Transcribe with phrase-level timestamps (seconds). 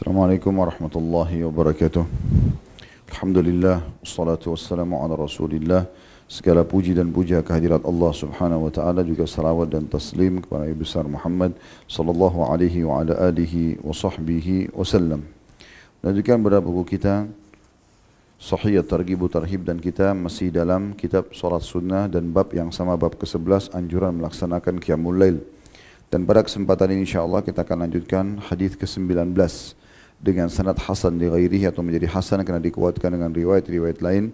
[0.00, 2.08] Assalamualaikum warahmatullahi wabarakatuh.
[3.12, 5.92] Alhamdulillah, wassalatu wassalamu ala rasulillah.
[6.24, 10.80] Segala puji dan puja kehadirat Allah subhanahu wa ta'ala juga salawat dan taslim kepada Nabi
[10.80, 11.52] besar Muhammad
[11.84, 15.20] sallallahu alaihi wa ala alihi wa sahbihi wasallam.
[16.00, 17.28] Lanjutkan pada buku kita
[18.40, 23.20] Sahih Targhib Tarhib dan kita masih dalam kitab Salat Sunnah dan bab yang sama bab
[23.20, 25.44] ke-11 anjuran melaksanakan Qiyamul Lail.
[26.08, 29.36] Dan pada kesempatan ini insyaAllah kita akan lanjutkan hadis ke-19
[30.20, 34.30] dengan sanad hasan di ghairihi atau menjadi hasan karena dikuatkan dengan riwayat-riwayat lain.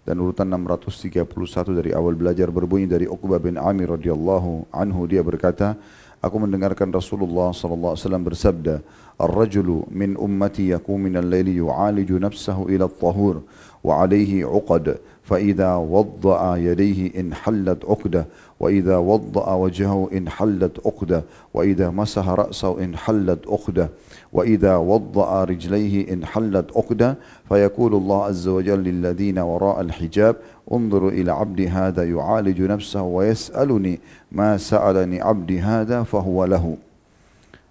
[0.00, 5.00] Dan urutan 631 dari awal belajar berbunyi dari Uqbah bin Amir radhiyallahu anhu.
[5.04, 5.76] Dia berkata
[6.24, 8.74] aku mendengarkan Rasulullah sallallahu alaihi wasallam bersabda
[9.20, 13.44] ar-rajulu min ummati yaqumu min al-laili yu'aliju nafsahu ila at-tahur
[13.84, 18.24] wa alayhi 'uqad wadda'a yadayhi in hallat 'uqdah
[18.60, 21.24] وإذا وضأ وجهه إن حلت عقدة
[21.54, 23.88] وإذا مسح رأسه إن حلت عقدة
[24.32, 27.16] وإذا وضأ رجليه إن حلت عقدة
[27.48, 30.36] فيقول الله عز وجل للذين وراء الحجاب
[30.72, 33.94] انظروا إلى عبد هذا يعالج نفسه ويسألني
[34.32, 36.76] ما سألني عبد هذا فهو له.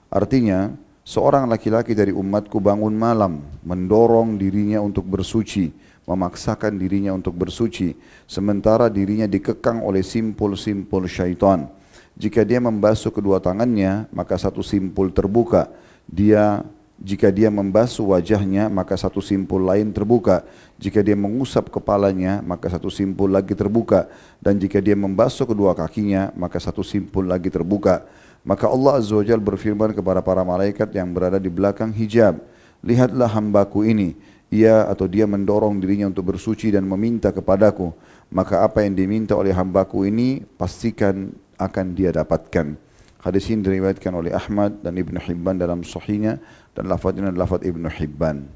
[0.10, 0.74] Artinya,
[1.06, 5.70] seorang laki-laki dari umatku bangun malam, mendorong dirinya untuk bersuci,
[6.10, 7.94] memaksakan dirinya untuk bersuci,
[8.26, 11.70] sementara dirinya dikekang oleh simpul-simpul syaitan.
[12.18, 15.70] Jika dia membasuh kedua tangannya, maka satu simpul terbuka.
[16.10, 16.66] Dia
[17.00, 20.44] jika dia membasuh wajahnya, maka satu simpul lain terbuka.
[20.76, 24.12] Jika dia mengusap kepalanya, maka satu simpul lagi terbuka.
[24.44, 28.04] Dan jika dia membasuh kedua kakinya, maka satu simpul lagi terbuka.
[28.44, 32.36] Maka Allah Azza wa Jal berfirman kepada para malaikat yang berada di belakang hijab.
[32.84, 37.94] Lihatlah hambaku ini ia atau dia mendorong dirinya untuk bersuci dan meminta kepadaku,
[38.34, 42.78] maka apa yang diminta oleh hambaku ini pastikan akan dia dapatkan.
[43.20, 46.40] Hadis ini diriwayatkan oleh Ahmad dan Ibn Hibban dalam sahihnya
[46.72, 48.48] dan lafadznya lafadz Ibn Hibban.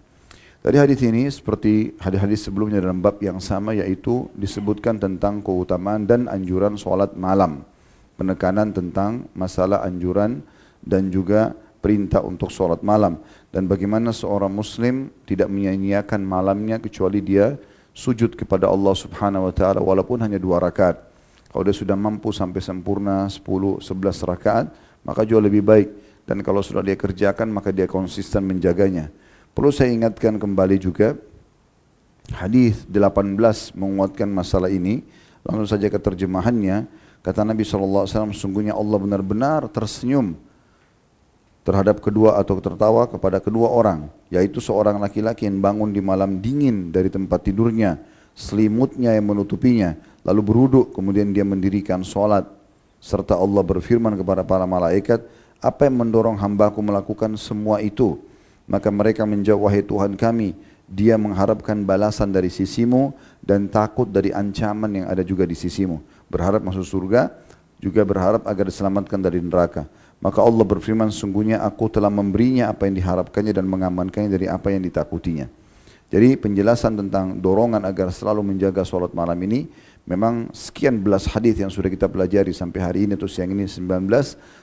[0.63, 6.31] Dari hadis ini seperti hadis-hadis sebelumnya dalam bab yang sama yaitu disebutkan tentang keutamaan dan
[6.31, 7.67] anjuran sholat malam.
[8.15, 10.39] Penekanan tentang masalah anjuran
[10.79, 11.51] dan juga
[11.83, 13.19] perintah untuk sholat malam.
[13.51, 17.59] Dan bagaimana seorang muslim tidak menyanyiakan malamnya kecuali dia
[17.91, 21.11] sujud kepada Allah subhanahu wa ta'ala walaupun hanya dua rakaat.
[21.51, 23.83] Kalau dia sudah mampu sampai sempurna 10, 11
[24.25, 24.65] rakaat
[25.03, 25.91] maka jauh lebih baik.
[26.23, 29.11] Dan kalau sudah dia kerjakan maka dia konsisten menjaganya.
[29.53, 31.13] Perlu saya ingatkan kembali juga
[32.33, 33.37] hadis 18
[33.77, 35.05] menguatkan masalah ini.
[35.43, 36.87] Langsung saja ke terjemahannya.
[37.21, 40.33] Kata Nabi SAW sungguhnya Allah benar-benar tersenyum
[41.63, 46.91] terhadap kedua atau tertawa kepada kedua orang, yaitu seorang laki-laki yang bangun di malam dingin
[46.91, 47.99] dari tempat tidurnya,
[48.35, 49.95] selimutnya yang menutupinya,
[50.27, 52.43] lalu beruduk, kemudian dia mendirikan sholat,
[52.99, 55.23] serta Allah berfirman kepada para malaikat,
[55.63, 58.19] apa yang mendorong hambaku melakukan semua itu?
[58.67, 60.55] Maka mereka menjawab, wahai Tuhan kami,
[60.87, 66.03] dia mengharapkan balasan dari sisimu dan takut dari ancaman yang ada juga di sisimu.
[66.27, 67.31] Berharap masuk surga,
[67.79, 69.87] juga berharap agar diselamatkan dari neraka.
[70.23, 74.79] Maka Allah berfirman, sungguhnya aku telah memberinya apa yang diharapkannya dan mengamankannya dari apa yang
[74.79, 75.51] ditakutinya.
[76.07, 79.67] Jadi penjelasan tentang dorongan agar selalu menjaga sholat malam ini,
[80.07, 84.07] memang sekian belas hadis yang sudah kita pelajari sampai hari ini atau siang ini 19,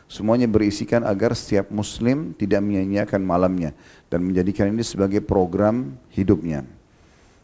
[0.08, 3.76] semuanya berisikan agar setiap muslim tidak menyanyiakan malamnya
[4.08, 6.64] dan menjadikan ini sebagai program hidupnya.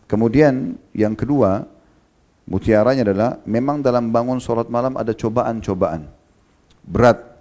[0.08, 1.68] Kemudian yang kedua,
[2.48, 6.08] mutiaranya adalah memang dalam bangun sholat malam ada cobaan-cobaan.
[6.86, 7.35] Berat,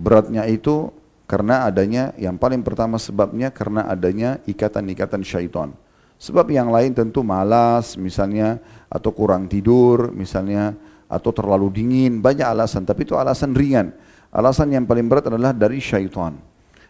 [0.00, 0.88] Beratnya itu
[1.28, 5.76] karena adanya yang paling pertama sebabnya karena adanya ikatan-ikatan syaitan.
[6.16, 8.56] Sebab yang lain tentu malas misalnya
[8.88, 10.72] atau kurang tidur misalnya
[11.04, 13.92] atau terlalu dingin banyak alasan tapi itu alasan ringan.
[14.32, 16.38] Alasan yang paling berat adalah dari syaitan.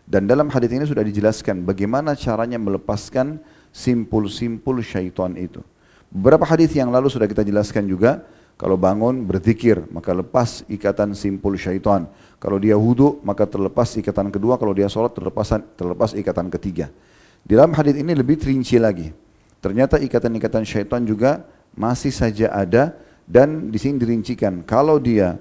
[0.06, 3.42] Dan dalam hadis ini sudah dijelaskan bagaimana caranya melepaskan
[3.74, 5.62] simpul-simpul syaitan itu.
[6.10, 8.26] Beberapa hadis yang lalu sudah kita jelaskan juga
[8.60, 12.04] kalau bangun berzikir maka lepas ikatan simpul syaitan.
[12.36, 16.92] Kalau dia wudhu maka terlepas ikatan kedua, kalau dia sholat terlepas, terlepas ikatan ketiga.
[17.40, 19.16] Di dalam hadis ini lebih terinci lagi.
[19.64, 22.92] Ternyata ikatan-ikatan syaitan juga masih saja ada
[23.24, 24.60] dan di sini dirincikan.
[24.68, 25.40] Kalau dia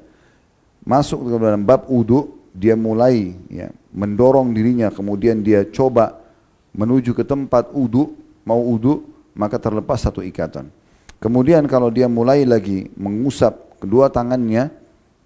[0.88, 6.24] masuk ke dalam bab wudhu, dia mulai ya, mendorong dirinya, kemudian dia coba
[6.72, 8.16] menuju ke tempat wudhu,
[8.48, 9.04] mau wudhu,
[9.36, 10.72] maka terlepas satu ikatan.
[11.20, 14.72] Kemudian kalau dia mulai lagi mengusap kedua tangannya,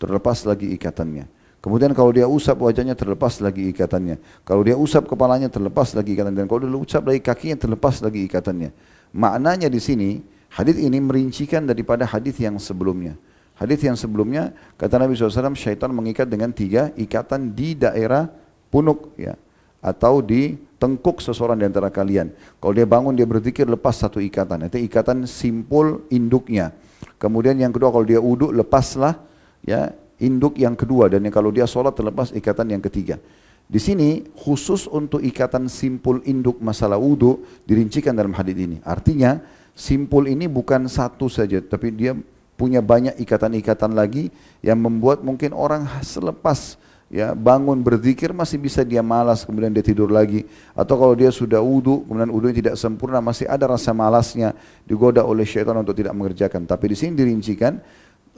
[0.02, 1.30] terlepas lagi ikatannya.
[1.64, 4.20] Kemudian kalau dia usap wajahnya terlepas lagi ikatannya.
[4.44, 6.44] Kalau dia usap kepalanya terlepas lagi ikatannya.
[6.44, 8.76] Dan kalau dia usap lagi kakinya terlepas lagi ikatannya.
[9.16, 10.20] Maknanya di sini
[10.52, 13.16] hadis ini merincikan daripada hadis yang sebelumnya.
[13.56, 18.28] Hadis yang sebelumnya kata Nabi SAW syaitan mengikat dengan tiga ikatan di daerah
[18.68, 19.40] punuk ya.
[19.84, 22.32] Atau di tengkuk seseorang di antara kalian.
[22.64, 24.72] Kalau dia bangun dia berzikir lepas satu ikatan.
[24.72, 26.72] Itu ikatan simpul induknya.
[27.20, 29.20] Kemudian yang kedua kalau dia uduk lepaslah
[29.64, 29.92] ya
[30.24, 33.20] induk yang kedua dan kalau dia sholat terlepas ikatan yang ketiga.
[33.68, 38.78] Di sini khusus untuk ikatan simpul induk masalah wudhu dirincikan dalam hadis ini.
[38.84, 39.40] Artinya
[39.72, 42.16] simpul ini bukan satu saja tapi dia
[42.60, 46.76] punya banyak ikatan-ikatan lagi yang membuat mungkin orang selepas
[47.14, 50.50] ya bangun berzikir masih bisa dia malas kemudian dia tidur lagi.
[50.74, 54.58] Atau kalau dia sudah wudhu kemudian wudhunya tidak sempurna masih ada rasa malasnya
[54.90, 56.66] digoda oleh syaitan untuk tidak mengerjakan.
[56.66, 57.78] Tapi di sini dirincikan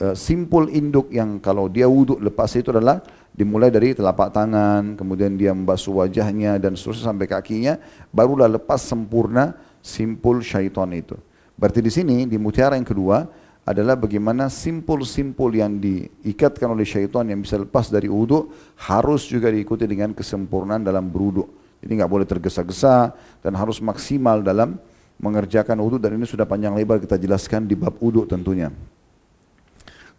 [0.04, 3.00] uh, simpul induk yang kalau dia wudhu lepas itu adalah
[3.32, 7.80] dimulai dari telapak tangan kemudian dia membasuh wajahnya dan seterusnya sampai kakinya
[8.12, 11.16] barulah lepas sempurna simpul syaitan itu.
[11.56, 13.24] Berarti di sini di mutiara yang kedua
[13.66, 19.90] adalah bagaimana simpul-simpul yang diikatkan oleh syaitan yang bisa lepas dari wudhu harus juga diikuti
[19.90, 21.50] dengan kesempurnaan dalam berwudhu.
[21.82, 24.78] Jadi nggak boleh tergesa-gesa dan harus maksimal dalam
[25.18, 28.70] mengerjakan wudhu dan ini sudah panjang lebar kita jelaskan di bab wudhu tentunya.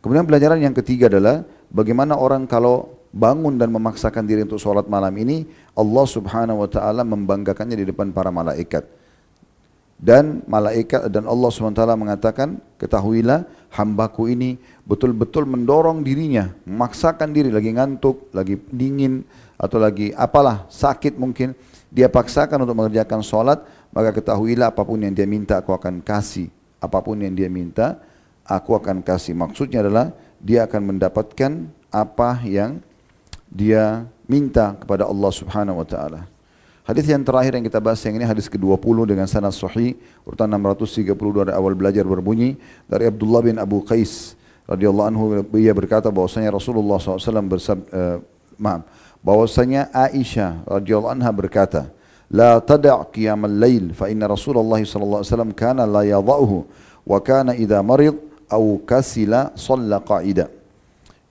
[0.03, 5.15] Kemudian pelajaran yang ketiga adalah bagaimana orang kalau bangun dan memaksakan diri untuk sholat malam
[5.23, 5.47] ini
[5.79, 8.85] Allah subhanahu wa ta'ala membanggakannya di depan para malaikat
[9.97, 17.73] dan malaikat dan Allah SWT mengatakan ketahuilah hambaku ini betul-betul mendorong dirinya memaksakan diri lagi
[17.73, 19.25] ngantuk lagi dingin
[19.57, 21.57] atau lagi apalah sakit mungkin.
[21.89, 23.65] Dia paksakan untuk mengerjakan sholat
[23.97, 26.53] maka ketahuilah apapun yang dia minta aku akan kasih.
[26.77, 27.97] Apapun yang dia minta
[28.45, 29.33] aku akan kasih.
[29.33, 32.85] Maksudnya adalah dia akan mendapatkan apa yang
[33.49, 36.36] dia minta kepada Allah Subhanahu wa taala
[36.87, 41.11] Hadis yang terakhir yang kita bahas yang ini hadis ke-20 dengan sanad sahih urutan 632
[41.43, 42.55] dari awal belajar berbunyi
[42.87, 44.39] dari Abdullah bin Abu Qais
[44.71, 45.25] radhiyallahu anhu.
[45.59, 48.23] Ia berkata bahwasanya Rasulullah SAW bersab, uh,
[48.55, 48.87] maaf
[49.19, 51.91] bahwasanya Aisyah radhiyallahu anha berkata
[52.31, 56.57] la tada' qiyamal lail fa inna Rasulullah sallallahu alaihi wasallam kana la yadha'uhu
[57.03, 58.15] wa kana idza marid
[58.47, 60.47] aw kasila shalla qa'ida.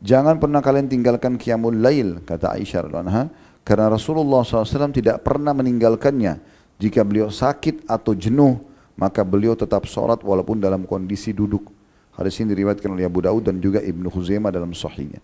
[0.04, 3.24] Jangan pernah kalian tinggalkan qiyamul lail kata Aisyah radhiyallahu anha
[3.66, 6.38] karena Rasulullah SAW tidak pernah meninggalkannya.
[6.78, 8.62] Jika beliau sakit atau jenuh,
[8.94, 11.74] maka beliau tetap sholat walaupun dalam kondisi duduk.
[12.14, 15.20] Hadis ini diriwayatkan oleh Abu Daud dan juga Ibnu Huzaimah dalam sahihnya.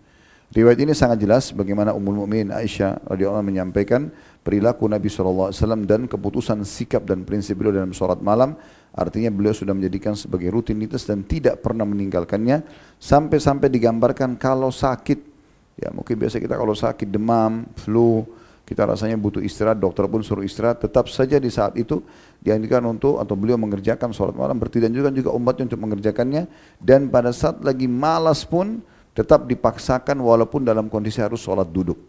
[0.52, 4.12] Riwayat ini sangat jelas bagaimana Ummul Mukminin Aisyah radhiyallahu menyampaikan
[4.44, 5.56] perilaku Nabi SAW
[5.88, 8.60] dan keputusan sikap dan prinsip beliau dalam sholat malam.
[8.92, 12.68] Artinya beliau sudah menjadikan sebagai rutinitas dan tidak pernah meninggalkannya
[13.00, 15.31] sampai-sampai digambarkan kalau sakit
[15.80, 18.28] Ya mungkin biasa kita kalau sakit demam, flu,
[18.72, 22.00] kita rasanya butuh istirahat, dokter pun suruh istirahat, tetap saja di saat itu
[22.40, 26.48] dianjurkan untuk atau beliau mengerjakan sholat malam bertidan juga juga umatnya untuk mengerjakannya
[26.80, 28.80] dan pada saat lagi malas pun
[29.12, 32.00] tetap dipaksakan walaupun dalam kondisi harus sholat duduk.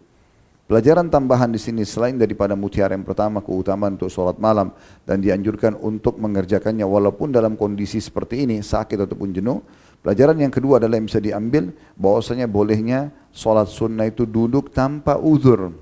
[0.70, 4.70] Pelajaran tambahan di sini selain daripada mutiara yang pertama keutamaan untuk sholat malam
[5.03, 9.59] dan dianjurkan untuk mengerjakannya walaupun dalam kondisi seperti ini sakit ataupun jenuh,
[10.03, 15.73] Pelajaran yang kedua adalah yang bisa diambil bahwasanya bolehnya solat sunnah itu duduk tanpa uzur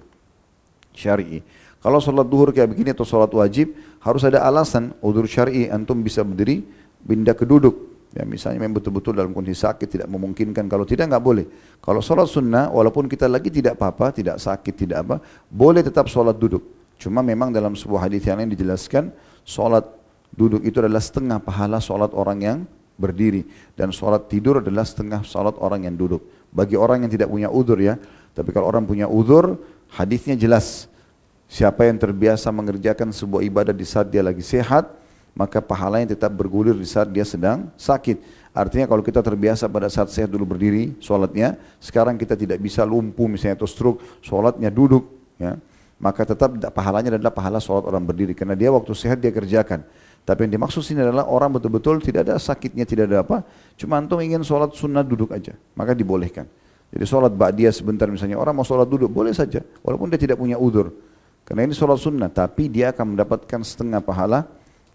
[0.94, 1.42] syar'i.
[1.80, 6.22] Kalau solat duhur kayak begini atau solat wajib harus ada alasan uzur syar'i antum bisa
[6.22, 6.64] berdiri
[7.04, 7.90] pindah ke duduk.
[8.10, 11.46] Ya misalnya memang betul-betul dalam kondisi sakit tidak memungkinkan kalau tidak nggak boleh.
[11.78, 16.34] Kalau solat sunnah walaupun kita lagi tidak apa-apa, tidak sakit, tidak apa, boleh tetap solat
[16.34, 16.62] duduk.
[16.98, 19.14] Cuma memang dalam sebuah hadis yang lain dijelaskan
[19.46, 19.86] solat
[20.34, 22.58] duduk itu adalah setengah pahala solat orang yang
[23.00, 26.20] berdiri dan sholat tidur adalah setengah sholat orang yang duduk.
[26.50, 27.94] Bagi orang yang tidak punya udur ya,
[28.34, 29.58] tapi kalau orang punya udur,
[29.90, 30.90] hadisnya jelas.
[31.50, 34.86] Siapa yang terbiasa mengerjakan sebuah ibadah di saat dia lagi sehat,
[35.34, 38.22] maka pahalanya tetap bergulir di saat dia sedang sakit.
[38.50, 43.30] Artinya kalau kita terbiasa pada saat sehat dulu berdiri sholatnya, sekarang kita tidak bisa lumpuh
[43.30, 45.06] misalnya atau stroke, sholatnya duduk,
[45.38, 45.54] ya,
[46.02, 49.86] maka tetap pahalanya adalah pahala sholat orang berdiri karena dia waktu sehat dia kerjakan.
[50.24, 53.42] Tapi yang dimaksud sini adalah orang betul-betul tidak ada sakitnya, tidak ada apa.
[53.74, 56.46] Cuma antum ingin sholat sunnah duduk aja, maka dibolehkan.
[56.90, 59.62] Jadi sholat dia sebentar misalnya, orang mau sholat duduk, boleh saja.
[59.82, 60.90] Walaupun dia tidak punya udur.
[61.46, 64.46] Karena ini sholat sunnah, tapi dia akan mendapatkan setengah pahala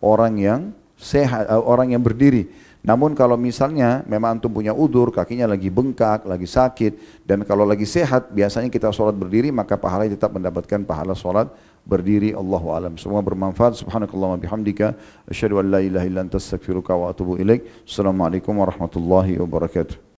[0.00, 0.60] orang yang
[0.98, 2.48] sehat, eh, orang yang berdiri.
[2.82, 7.86] Namun kalau misalnya memang antum punya udur, kakinya lagi bengkak, lagi sakit, dan kalau lagi
[7.86, 11.46] sehat, biasanya kita sholat berdiri, maka pahalanya tetap mendapatkan pahala sholat
[11.86, 12.34] berdiri.
[12.34, 12.98] Allahu alam.
[12.98, 13.78] Semua bermanfaat.
[13.78, 14.98] Subhanakallah wa bihamdika.
[15.30, 17.62] Asyhadu an la ilaha illa anta astaghfiruka wa atubu ilaik.
[17.86, 20.10] Assalamualaikum warahmatullahi wabarakatuh.